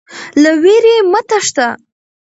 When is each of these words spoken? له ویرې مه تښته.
له 0.41 0.51
ویرې 0.63 0.95
مه 1.11 1.21
تښته. 1.29 1.67